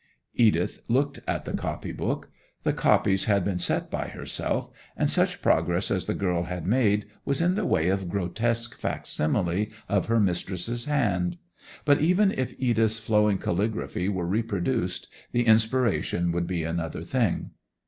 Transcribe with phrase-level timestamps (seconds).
[0.33, 2.31] Edith looked at the copybook.
[2.63, 7.05] The copies had been set by herself, and such progress as the girl had made
[7.23, 11.37] was in the way of grotesque facsimile of her mistress's hand.
[11.85, 17.51] But even if Edith's flowing caligraphy were reproduced the inspiration would be another thing.